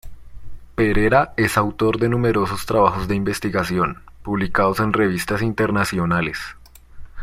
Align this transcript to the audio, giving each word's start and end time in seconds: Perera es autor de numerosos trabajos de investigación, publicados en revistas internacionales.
Perera 0.73 1.35
es 1.37 1.57
autor 1.59 1.99
de 1.99 2.09
numerosos 2.09 2.65
trabajos 2.65 3.07
de 3.07 3.13
investigación, 3.13 4.01
publicados 4.23 4.79
en 4.79 4.93
revistas 4.93 5.43
internacionales. 5.43 6.39